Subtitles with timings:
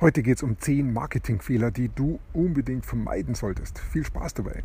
[0.00, 3.80] Heute geht es um 10 Marketingfehler, die du unbedingt vermeiden solltest.
[3.80, 4.62] Viel Spaß dabei!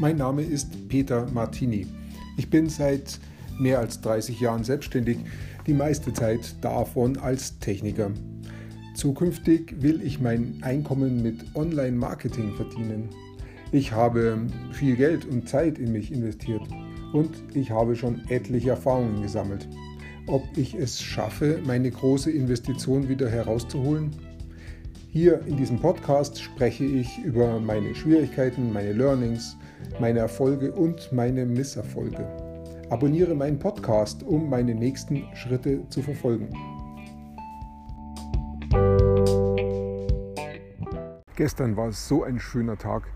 [0.00, 1.86] Mein Name ist Peter Martini.
[2.36, 3.20] Ich bin seit
[3.60, 5.18] mehr als 30 Jahren selbstständig,
[5.68, 8.10] die meiste Zeit davon als Techniker.
[8.96, 13.08] Zukünftig will ich mein Einkommen mit Online-Marketing verdienen.
[13.70, 16.66] Ich habe viel Geld und Zeit in mich investiert
[17.16, 19.66] und ich habe schon etliche Erfahrungen gesammelt.
[20.26, 24.10] Ob ich es schaffe, meine große Investition wieder herauszuholen?
[25.08, 29.56] Hier in diesem Podcast spreche ich über meine Schwierigkeiten, meine Learnings,
[29.98, 32.26] meine Erfolge und meine Misserfolge.
[32.90, 36.50] Abonniere meinen Podcast, um meine nächsten Schritte zu verfolgen.
[41.34, 43.08] Gestern war es so ein schöner Tag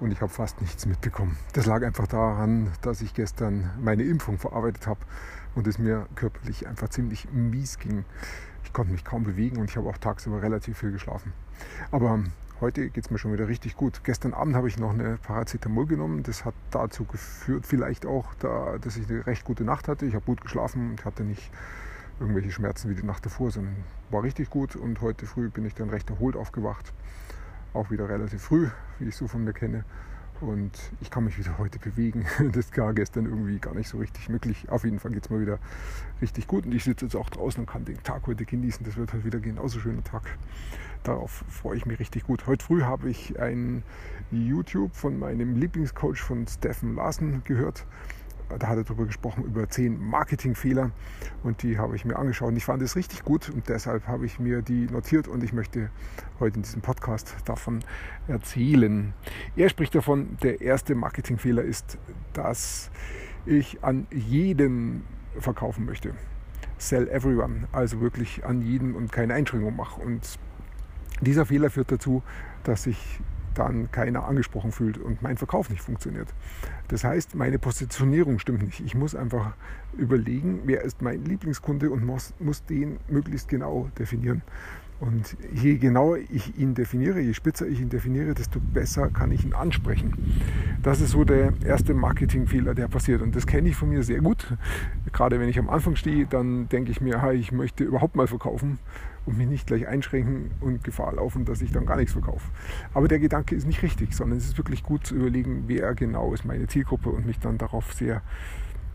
[0.00, 1.36] und ich habe fast nichts mitbekommen.
[1.52, 5.00] Das lag einfach daran, dass ich gestern meine Impfung verarbeitet habe
[5.54, 8.04] und es mir körperlich einfach ziemlich mies ging.
[8.64, 11.32] Ich konnte mich kaum bewegen und ich habe auch tagsüber relativ viel geschlafen.
[11.90, 12.20] Aber
[12.60, 14.02] heute geht es mir schon wieder richtig gut.
[14.04, 16.22] Gestern Abend habe ich noch eine Paracetamol genommen.
[16.22, 20.06] Das hat dazu geführt, vielleicht auch, da, dass ich eine recht gute Nacht hatte.
[20.06, 21.50] Ich habe gut geschlafen und hatte nicht
[22.20, 23.76] irgendwelche Schmerzen wie die Nacht davor, sondern
[24.10, 24.76] war richtig gut.
[24.76, 26.92] Und heute früh bin ich dann recht erholt aufgewacht
[27.74, 28.68] auch wieder relativ früh,
[28.98, 29.84] wie ich so von mir kenne.
[30.40, 32.24] Und ich kann mich wieder heute bewegen.
[32.52, 34.68] Das war gestern irgendwie gar nicht so richtig möglich.
[34.70, 35.58] Auf jeden Fall geht es mir wieder
[36.22, 36.64] richtig gut.
[36.64, 38.84] Und ich sitze jetzt auch draußen und kann den Tag heute genießen.
[38.84, 40.22] Das wird heute wieder genauso schöner Tag.
[41.02, 42.46] Darauf freue ich mich richtig gut.
[42.46, 43.82] Heute früh habe ich ein
[44.30, 47.86] YouTube von meinem Lieblingscoach von Stephen Larsen gehört
[48.58, 50.90] da hat er darüber gesprochen, über zehn Marketingfehler
[51.42, 54.26] und die habe ich mir angeschaut und ich fand es richtig gut und deshalb habe
[54.26, 55.90] ich mir die notiert und ich möchte
[56.38, 57.80] heute in diesem Podcast davon
[58.28, 59.12] erzählen.
[59.56, 61.98] Er spricht davon, der erste Marketingfehler ist,
[62.32, 62.90] dass
[63.46, 65.04] ich an jeden
[65.38, 66.14] verkaufen möchte.
[66.78, 70.00] Sell everyone, also wirklich an jeden und keine Einschränkung mache.
[70.00, 70.38] Und
[71.20, 72.22] dieser Fehler führt dazu,
[72.64, 73.20] dass ich
[73.54, 76.28] dann keiner angesprochen fühlt und mein Verkauf nicht funktioniert.
[76.88, 78.80] Das heißt, meine Positionierung stimmt nicht.
[78.80, 79.54] Ich muss einfach
[79.96, 84.42] überlegen, wer ist mein Lieblingskunde und muss, muss den möglichst genau definieren.
[85.00, 89.46] Und je genauer ich ihn definiere, je spitzer ich ihn definiere, desto besser kann ich
[89.46, 90.12] ihn ansprechen.
[90.82, 93.22] Das ist so der erste Marketingfehler, der passiert.
[93.22, 94.46] Und das kenne ich von mir sehr gut.
[95.10, 98.78] Gerade wenn ich am Anfang stehe, dann denke ich mir, ich möchte überhaupt mal verkaufen
[99.30, 102.50] und mich nicht gleich einschränken und Gefahr laufen, dass ich dann gar nichts verkaufe.
[102.92, 106.34] Aber der Gedanke ist nicht richtig, sondern es ist wirklich gut zu überlegen, wer genau
[106.34, 108.22] ist meine Zielgruppe und mich dann darauf sehr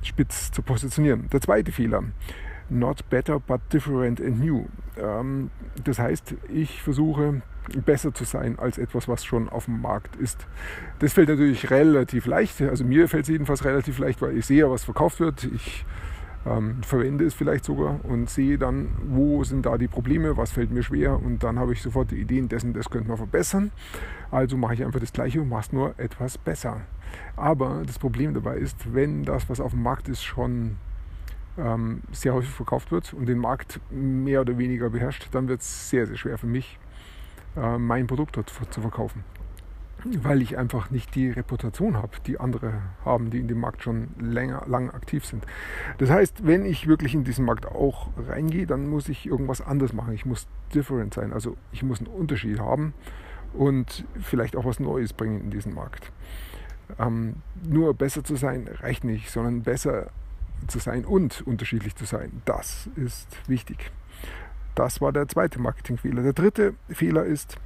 [0.02, 1.30] spitz zu positionieren.
[1.32, 2.04] Der zweite Fehler
[2.70, 4.66] not better but different and new.
[4.98, 5.52] Ähm,
[5.84, 7.42] das heißt, ich versuche
[7.86, 10.48] besser zu sein als etwas, was schon auf dem Markt ist.
[11.00, 12.62] Das fällt natürlich relativ leicht.
[12.62, 15.44] Also mir fällt es jedenfalls relativ leicht, weil ich sehe, was verkauft wird.
[15.46, 15.86] Ich
[16.46, 20.72] ähm, verwende es vielleicht sogar und sehe dann, wo sind da die Probleme, was fällt
[20.72, 23.72] mir schwer und dann habe ich sofort die Ideen dessen, das könnte man verbessern.
[24.32, 26.82] Also mache ich einfach das Gleiche und mache es nur etwas besser.
[27.36, 30.78] Aber das Problem dabei ist, wenn das, was auf dem Markt ist, schon
[31.58, 35.90] ähm, sehr häufig verkauft wird und den Markt mehr oder weniger beherrscht, dann wird es
[35.90, 36.78] sehr, sehr schwer für mich,
[37.56, 39.24] äh, mein Produkt dort zu verkaufen.
[40.04, 44.10] Weil ich einfach nicht die Reputation habe, die andere haben, die in dem Markt schon
[44.20, 45.46] länger, lang aktiv sind.
[45.98, 49.94] Das heißt, wenn ich wirklich in diesen Markt auch reingehe, dann muss ich irgendwas anderes
[49.94, 50.14] machen.
[50.14, 51.34] Ich muss different sein.
[51.34, 52.94] Also ich muss einen Unterschied haben
[53.54, 56.12] und vielleicht auch was Neues bringen in diesen Markt.
[57.00, 60.12] Ähm, nur besser zu sein reicht nicht, sondern besser
[60.68, 62.42] zu sein und unterschiedlich zu sein.
[62.46, 63.92] Das ist wichtig.
[64.76, 66.22] Das war der zweite Marketingfehler.
[66.22, 67.58] Der dritte Fehler ist,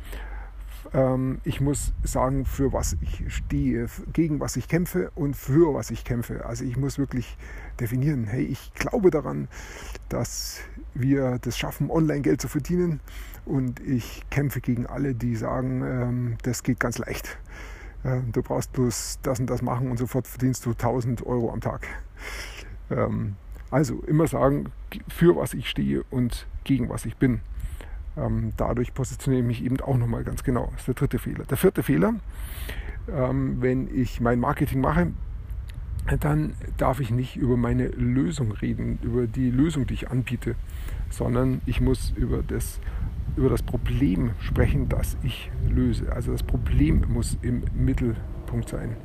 [1.44, 6.04] ich muss sagen, für was ich stehe, gegen was ich kämpfe und für was ich
[6.04, 6.46] kämpfe.
[6.46, 7.38] Also ich muss wirklich
[7.80, 9.48] definieren, hey, ich glaube daran,
[10.08, 10.62] dass
[10.94, 13.00] wir das schaffen, online Geld zu verdienen
[13.46, 17.38] und ich kämpfe gegen alle, die sagen, ähm, das geht ganz leicht.
[18.04, 21.62] Äh, du brauchst bloß das und das machen und sofort verdienst du 1000 Euro am
[21.62, 21.88] Tag.
[22.90, 23.36] Ähm,
[23.72, 24.72] also immer sagen,
[25.08, 27.42] für was ich stehe und gegen was ich bin.
[28.20, 30.70] Ähm, dadurch positioniere ich mich eben auch nochmal ganz genau.
[30.72, 31.46] Das ist der dritte Fehler.
[31.46, 32.16] Der vierte Fehler,
[33.12, 35.12] ähm, wenn ich mein Marketing mache,
[36.20, 40.56] dann darf ich nicht über meine Lösung reden, über die Lösung, die ich anbiete,
[41.10, 42.80] sondern ich muss über das,
[43.36, 46.12] über das Problem sprechen, das ich löse.
[46.12, 48.96] Also das Problem muss im Mittelpunkt sein.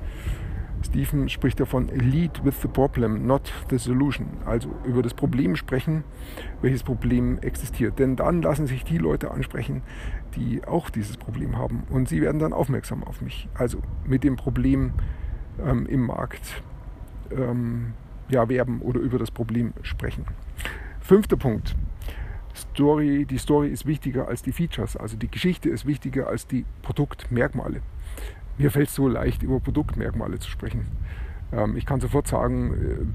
[0.85, 4.27] Stephen spricht davon, lead with the problem, not the solution.
[4.45, 6.05] Also über das Problem sprechen,
[6.61, 7.99] welches Problem existiert.
[7.99, 9.83] Denn dann lassen sich die Leute ansprechen,
[10.37, 11.85] die auch dieses Problem haben.
[11.91, 13.49] Und sie werden dann aufmerksam auf mich.
[13.55, 14.93] Also mit dem Problem
[15.65, 16.63] ähm, im Markt
[17.31, 17.95] ähm,
[18.29, 20.25] ja, werben oder über das Problem sprechen.
[21.01, 21.75] Fünfter Punkt.
[22.55, 26.65] Story, die Story ist wichtiger als die Features, also die Geschichte ist wichtiger als die
[26.83, 27.83] Produktmerkmale.
[28.59, 30.87] Mir fällt es so leicht, über Produktmerkmale zu sprechen.
[31.53, 33.07] Ähm, ich kann sofort sagen, äh,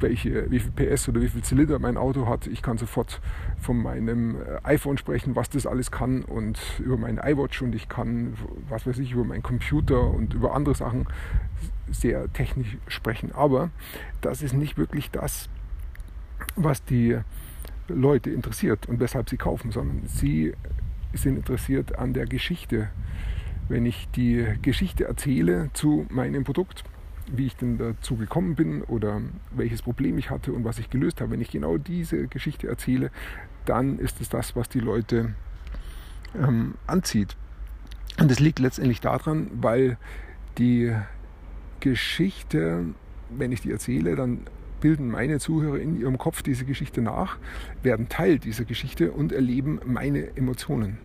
[0.00, 2.46] welche, wie viel PS oder wie viel Zylinder mein Auto hat.
[2.46, 3.20] Ich kann sofort
[3.58, 7.88] von meinem äh, iPhone sprechen, was das alles kann und über meinen iWatch und ich
[7.88, 8.34] kann,
[8.68, 11.06] was weiß ich, über meinen Computer und über andere Sachen
[11.90, 13.32] sehr technisch sprechen.
[13.32, 13.70] Aber
[14.20, 15.48] das ist nicht wirklich das,
[16.56, 17.18] was die
[17.88, 20.54] Leute interessiert und weshalb sie kaufen, sondern sie
[21.12, 22.88] sind interessiert an der Geschichte.
[23.68, 26.84] Wenn ich die Geschichte erzähle zu meinem Produkt,
[27.26, 29.20] wie ich denn dazu gekommen bin oder
[29.50, 31.32] welches Problem ich hatte und was ich gelöst habe.
[31.32, 33.10] Wenn ich genau diese Geschichte erzähle,
[33.64, 35.34] dann ist es das, was die Leute
[36.38, 37.36] ähm, anzieht.
[38.20, 39.96] Und das liegt letztendlich daran, weil
[40.58, 40.94] die
[41.80, 42.84] Geschichte,
[43.30, 44.40] wenn ich die erzähle, dann
[44.80, 47.38] bilden meine Zuhörer in ihrem Kopf diese Geschichte nach,
[47.82, 50.98] werden Teil dieser Geschichte und erleben meine Emotionen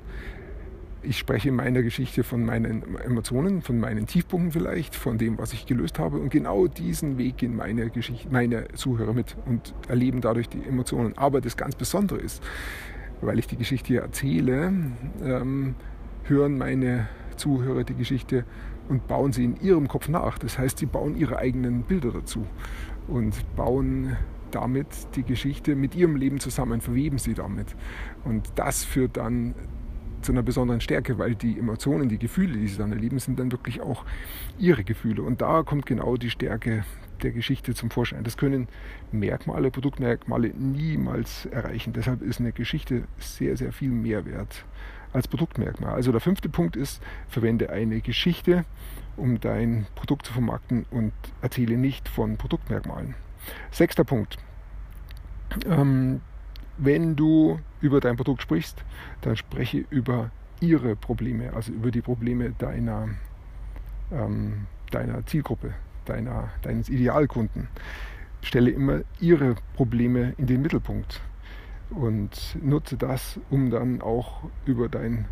[1.02, 5.54] ich spreche in meiner Geschichte von meinen Emotionen, von meinen Tiefpunkten vielleicht, von dem, was
[5.54, 6.18] ich gelöst habe.
[6.18, 11.18] Und genau diesen Weg gehen meine, Geschichte, meine Zuhörer mit und erleben dadurch die Emotionen.
[11.18, 12.44] Aber das ganz Besondere ist,
[13.22, 14.74] weil ich die Geschichte erzähle,
[15.24, 15.76] ähm,
[16.24, 17.08] hören meine
[17.38, 18.44] Zuhörer die Geschichte
[18.90, 20.38] und bauen sie in ihrem Kopf nach.
[20.38, 22.46] Das heißt, sie bauen ihre eigenen Bilder dazu
[23.08, 24.18] und bauen
[24.52, 27.76] damit die Geschichte mit ihrem Leben zusammen, verweben sie damit.
[28.26, 29.54] Und das führt dann
[30.22, 33.52] zu einer besonderen Stärke, weil die Emotionen, die Gefühle, die sie dann erleben, sind dann
[33.52, 34.06] wirklich auch
[34.58, 35.22] ihre Gefühle.
[35.22, 36.84] Und da kommt genau die Stärke
[37.22, 38.24] der Geschichte zum Vorschein.
[38.24, 38.68] Das können
[39.12, 41.94] Merkmale, Produktmerkmale niemals erreichen.
[41.94, 44.66] Deshalb ist eine Geschichte sehr, sehr viel mehr wert
[45.12, 45.94] als Produktmerkmal.
[45.94, 48.66] Also der fünfte Punkt ist, verwende eine Geschichte,
[49.18, 53.16] um dein Produkt zu vermarkten und erzähle nicht von Produktmerkmalen.
[53.72, 54.38] Sechster Punkt.
[55.66, 56.22] Ähm,
[56.80, 58.84] wenn du über dein Produkt sprichst,
[59.22, 60.32] dann spreche über
[60.62, 63.10] ihre Probleme, also über die Probleme deiner,
[64.12, 65.74] ähm, deiner Zielgruppe,
[66.06, 67.68] deiner, deines Idealkunden.
[68.42, 71.22] Stelle immer ihre Probleme in den Mittelpunkt
[71.90, 75.26] und nutze das, um dann auch über dein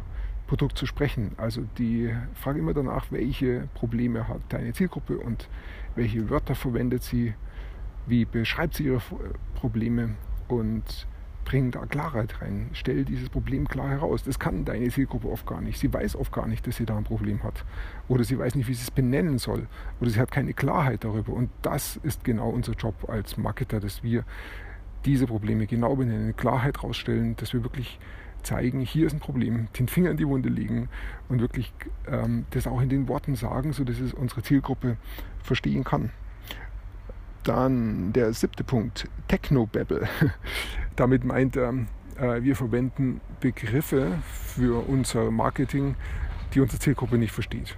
[0.47, 1.31] Produkt zu sprechen.
[1.37, 5.49] Also die frage immer danach, welche Probleme hat deine Zielgruppe und
[5.95, 7.33] welche Wörter verwendet sie,
[8.05, 9.01] wie beschreibt sie ihre
[9.55, 10.15] Probleme
[10.47, 11.07] und
[11.47, 12.69] bring da Klarheit rein.
[12.73, 14.21] Stell dieses Problem klar heraus.
[14.21, 15.79] Das kann deine Zielgruppe oft gar nicht.
[15.79, 17.63] Sie weiß oft gar nicht, dass sie da ein Problem hat.
[18.09, 19.67] Oder sie weiß nicht, wie sie es benennen soll.
[20.01, 21.31] Oder sie hat keine Klarheit darüber.
[21.31, 24.25] Und das ist genau unser Job als Marketer, dass wir
[25.05, 27.97] diese Probleme genau benennen, Klarheit rausstellen, dass wir wirklich
[28.43, 30.89] zeigen, hier ist ein Problem, den Finger in die Wunde legen
[31.29, 31.71] und wirklich
[32.07, 34.97] ähm, das auch in den Worten sagen, sodass es unsere Zielgruppe
[35.41, 36.11] verstehen kann.
[37.47, 40.05] Dann der siebte Punkt, Technobabble.
[40.97, 41.73] Damit meint er,
[42.19, 45.95] äh, wir verwenden Begriffe für unser Marketing,
[46.53, 47.77] die unsere Zielgruppe nicht versteht.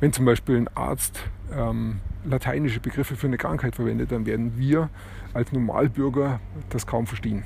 [0.00, 1.18] Wenn zum Beispiel ein Arzt
[1.50, 4.90] ähm, lateinische Begriffe für eine Krankheit verwendet, dann werden wir
[5.32, 6.38] als Normalbürger
[6.68, 7.42] das kaum verstehen.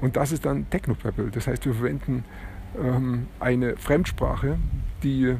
[0.00, 1.30] Und das ist dann Technobabble.
[1.30, 2.24] Das heißt, wir verwenden
[3.40, 4.58] eine Fremdsprache,
[5.02, 5.36] die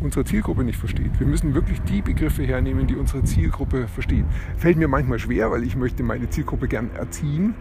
[0.00, 1.18] unsere Zielgruppe nicht versteht.
[1.18, 4.24] Wir müssen wirklich die Begriffe hernehmen, die unsere Zielgruppe versteht.
[4.56, 7.54] Fällt mir manchmal schwer, weil ich möchte meine Zielgruppe gern erziehen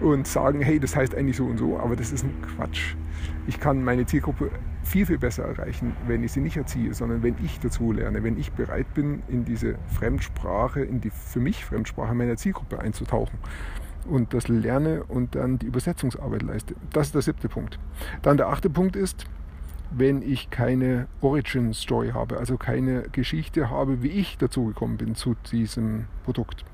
[0.00, 2.94] und sagen, hey, das heißt eigentlich so und so, aber das ist ein Quatsch.
[3.46, 4.50] Ich kann meine Zielgruppe
[4.82, 8.38] viel, viel besser erreichen, wenn ich sie nicht erziehe, sondern wenn ich dazu lerne, wenn
[8.38, 13.38] ich bereit bin, in diese Fremdsprache, in die für mich Fremdsprache meiner Zielgruppe einzutauchen
[14.06, 16.74] und das lerne und dann die Übersetzungsarbeit leiste.
[16.92, 17.78] Das ist der siebte Punkt.
[18.22, 19.26] Dann der achte Punkt ist,
[19.90, 25.14] wenn ich keine Origin Story habe, also keine Geschichte habe, wie ich dazu gekommen bin
[25.14, 26.64] zu diesem Produkt.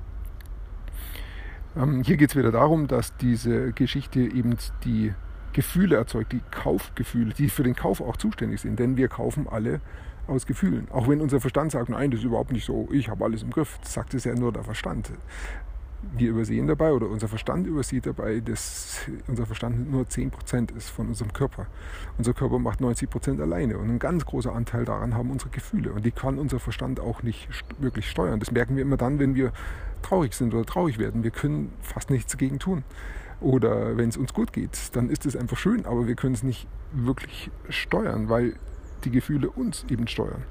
[1.75, 5.13] Ähm, hier geht es wieder darum, dass diese Geschichte eben die
[5.53, 8.79] Gefühle erzeugt, die Kaufgefühle, die für den Kauf auch zuständig sind.
[8.79, 9.81] Denn wir kaufen alle
[10.27, 10.87] aus Gefühlen.
[10.91, 13.51] Auch wenn unser Verstand sagt, nein, das ist überhaupt nicht so, ich habe alles im
[13.51, 15.11] Griff, sagt es ja nur der Verstand
[16.11, 21.07] wir übersehen dabei oder unser Verstand übersieht dabei, dass unser Verstand nur 10% ist von
[21.07, 21.67] unserem Körper.
[22.17, 26.05] Unser Körper macht 90% alleine und ein ganz großer Anteil daran haben unsere Gefühle und
[26.05, 27.47] die kann unser Verstand auch nicht
[27.79, 28.39] wirklich steuern.
[28.39, 29.53] Das merken wir immer dann, wenn wir
[30.01, 31.23] traurig sind oder traurig werden.
[31.23, 32.83] Wir können fast nichts dagegen tun.
[33.41, 36.43] Oder wenn es uns gut geht, dann ist es einfach schön, aber wir können es
[36.43, 38.55] nicht wirklich steuern, weil
[39.03, 40.43] die Gefühle uns eben steuern.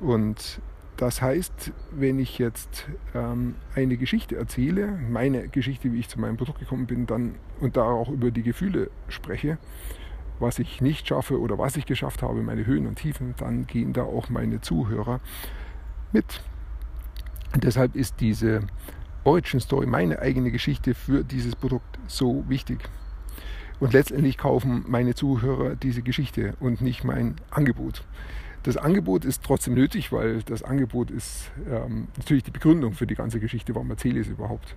[0.00, 0.60] Und
[0.96, 6.36] das heißt, wenn ich jetzt ähm, eine Geschichte erzähle, meine Geschichte, wie ich zu meinem
[6.36, 9.58] Produkt gekommen bin, dann und da auch über die Gefühle spreche,
[10.38, 13.92] was ich nicht schaffe oder was ich geschafft habe, meine Höhen und Tiefen, dann gehen
[13.92, 15.20] da auch meine Zuhörer
[16.12, 16.40] mit.
[17.54, 18.62] Und deshalb ist diese
[19.24, 22.78] Origin Story, meine eigene Geschichte für dieses Produkt so wichig.
[23.80, 28.04] Und letztendlich kaufen meine Zuhörer diese Geschichte und nicht mein Angebot.
[28.66, 33.14] Das Angebot ist trotzdem nötig, weil das Angebot ist ähm, natürlich die Begründung für die
[33.14, 34.74] ganze Geschichte, warum erzähle ich es überhaupt.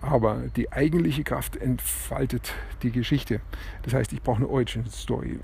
[0.00, 2.54] Aber die eigentliche Kraft entfaltet
[2.84, 3.40] die Geschichte.
[3.82, 5.40] Das heißt, ich brauche eine Origin Story.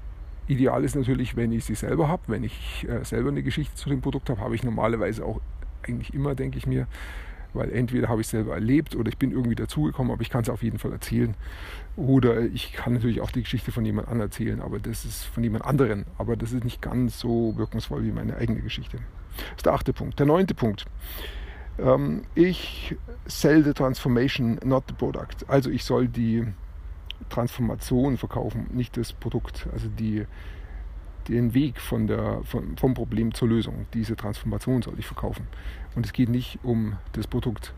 [0.47, 3.89] Ideal ist natürlich, wenn ich sie selber habe, wenn ich äh, selber eine Geschichte zu
[3.89, 5.41] dem Produkt habe, habe ich normalerweise auch
[5.83, 6.87] eigentlich immer, denke ich mir,
[7.59, 10.43] weil entweder habe ich es selber erlebt oder ich bin irgendwie dazugekommen, aber ich kann
[10.43, 11.35] es auf jeden Fall erzählen.
[11.97, 15.43] Oder ich kann natürlich auch die Geschichte von jemand anderem erzählen, aber das ist von
[15.43, 16.07] jemand anderen.
[16.17, 18.99] Aber das ist nicht ganz so wirkungsvoll wie meine eigene Geschichte.
[19.37, 20.19] Das ist der achte Punkt.
[20.19, 20.87] Der neunte Punkt.
[21.79, 22.97] Ähm, ich
[23.27, 25.45] sell the transformation, not the product.
[25.49, 26.47] Also ich soll die
[27.29, 29.67] Transformation verkaufen, nicht das Produkt.
[29.73, 30.25] Also die,
[31.29, 33.87] den Weg von der, von, vom Problem zur Lösung.
[33.95, 35.47] Diese Transformation soll ich verkaufen.
[35.95, 37.75] Und es geht nicht um das Produkt,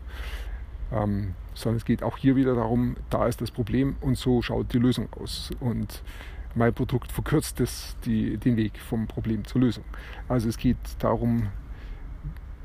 [0.91, 4.73] ähm, sondern es geht auch hier wieder darum, da ist das Problem und so schaut
[4.73, 5.51] die Lösung aus.
[5.59, 6.03] Und
[6.55, 9.83] mein Produkt verkürzt das, die, den Weg vom Problem zur Lösung.
[10.27, 11.47] Also es geht darum,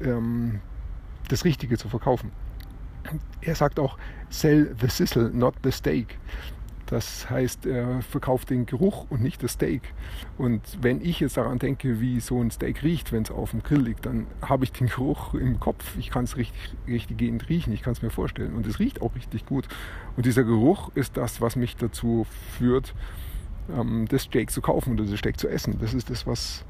[0.00, 0.60] ähm,
[1.28, 2.32] das Richtige zu verkaufen.
[3.40, 3.98] Er sagt auch,
[4.30, 6.18] sell the sizzle, not the steak.
[6.86, 9.82] Das heißt, er verkauft den Geruch und nicht das Steak.
[10.38, 13.62] Und wenn ich jetzt daran denke, wie so ein Steak riecht, wenn es auf dem
[13.64, 15.96] Grill liegt, dann habe ich den Geruch im Kopf.
[15.98, 18.54] Ich kann es richtig, richtig gehend riechen, ich kann es mir vorstellen.
[18.54, 19.66] Und es riecht auch richtig gut.
[20.16, 22.24] Und dieser Geruch ist das, was mich dazu
[22.56, 22.94] führt,
[23.76, 25.78] ähm, das Steak zu kaufen oder das Steak zu essen.
[25.80, 26.64] Das ist das, was,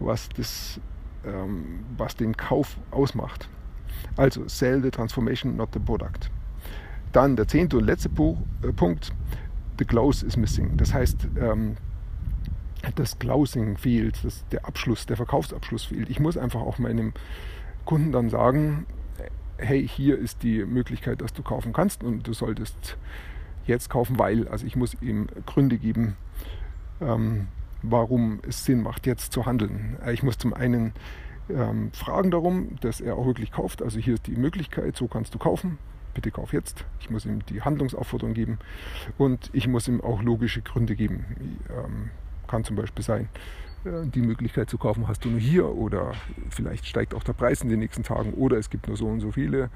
[0.00, 0.80] was, das,
[1.24, 3.48] ähm, was den Kauf ausmacht.
[4.16, 6.28] Also, sell the transformation, not the product.
[7.12, 9.12] Dann der zehnte und letzte äh, Punkt,
[9.78, 10.76] the close is missing.
[10.76, 11.76] Das heißt, ähm,
[12.96, 16.10] das Closing fehlt, das, der Abschluss, der Verkaufsabschluss fehlt.
[16.10, 17.12] Ich muss einfach auch meinem
[17.84, 18.86] Kunden dann sagen,
[19.56, 22.96] hey, hier ist die Möglichkeit, dass du kaufen kannst und du solltest
[23.66, 26.16] jetzt kaufen, weil, also ich muss ihm Gründe geben,
[27.00, 27.48] ähm,
[27.82, 29.96] warum es Sinn macht, jetzt zu handeln.
[30.12, 30.92] Ich muss zum einen
[31.48, 33.82] ähm, fragen darum, dass er auch wirklich kauft.
[33.82, 35.78] Also hier ist die Möglichkeit, so kannst du kaufen
[36.14, 36.84] bitte kauf jetzt.
[37.00, 38.58] Ich muss ihm die Handlungsaufforderung geben
[39.18, 41.24] und ich muss ihm auch logische Gründe geben.
[41.70, 42.10] Ähm,
[42.46, 43.28] kann zum Beispiel sein,
[43.84, 46.12] äh, die Möglichkeit zu kaufen hast du nur hier oder
[46.50, 49.20] vielleicht steigt auch der Preis in den nächsten Tagen oder es gibt nur so und
[49.20, 49.70] so viele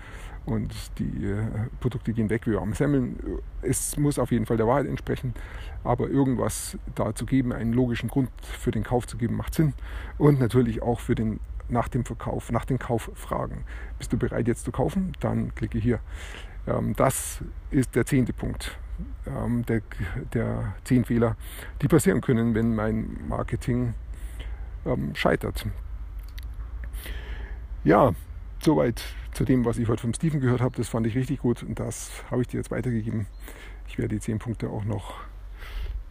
[0.47, 1.43] und die äh,
[1.81, 3.19] Produkte gehen weg wie am Semmeln.
[3.63, 5.35] Es muss auf jeden Fall der Wahrheit entsprechen,
[5.85, 9.75] aber irgendwas da zu geben, einen logischen Grund für den Kauf zu geben, macht Sinn
[10.17, 13.65] und natürlich auch für den nach dem Verkauf, nach dem Kauf fragen.
[13.99, 15.13] Bist du bereit jetzt zu kaufen?
[15.21, 16.01] Dann klicke hier.
[16.67, 18.79] Ähm, das ist der zehnte Punkt.
[19.27, 19.83] Ähm, der,
[20.33, 21.37] der zehn Fehler,
[21.83, 23.95] die passieren können, wenn mein Marketing
[24.85, 25.67] ähm, scheitert.
[27.85, 28.13] Ja,
[28.61, 30.77] soweit zu dem, was ich heute vom Steven gehört habe.
[30.77, 33.27] Das fand ich richtig gut und das habe ich dir jetzt weitergegeben.
[33.87, 35.15] Ich werde die zehn Punkte auch noch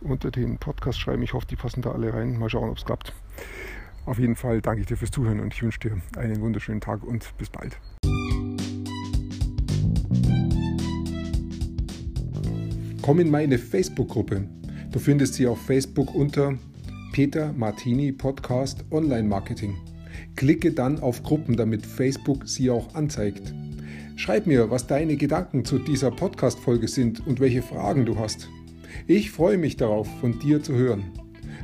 [0.01, 1.23] unter den Podcast schreiben.
[1.23, 2.37] Ich hoffe, die passen da alle rein.
[2.37, 3.13] Mal schauen, ob es klappt.
[4.07, 7.03] Auf jeden Fall danke ich dir fürs Zuhören und ich wünsche dir einen wunderschönen Tag
[7.03, 7.77] und bis bald.
[13.01, 14.47] Komm in meine Facebook-Gruppe.
[14.93, 16.57] Du findest sie auf Facebook unter
[17.11, 19.75] Peter Martini Podcast Online Marketing.
[20.37, 23.53] Klicke dann auf Gruppen, damit Facebook sie auch anzeigt.
[24.15, 28.47] Schreib mir, was deine Gedanken zu dieser Podcast-Folge sind und welche Fragen du hast.
[29.05, 31.26] Ich freue mich darauf, von dir zu hören.